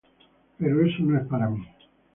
[0.57, 1.63] Pero eso no es para mí.